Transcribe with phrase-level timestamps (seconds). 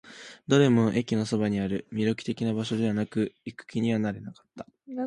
[0.47, 1.85] どれも駅のそばにある。
[1.93, 4.65] 魅力的な場所ではなく、行く気にはなれなかった。